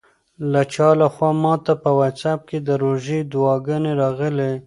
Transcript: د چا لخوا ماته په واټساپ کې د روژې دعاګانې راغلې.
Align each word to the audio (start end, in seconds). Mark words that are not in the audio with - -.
د 0.53 0.55
چا 0.73 0.89
لخوا 0.99 1.29
ماته 1.43 1.73
په 1.83 1.89
واټساپ 1.99 2.39
کې 2.49 2.57
د 2.67 2.69
روژې 2.83 3.19
دعاګانې 3.33 3.91
راغلې. 4.01 4.51